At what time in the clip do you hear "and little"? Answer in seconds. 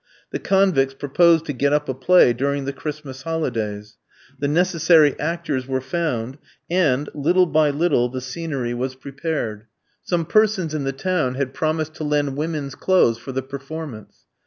6.71-7.45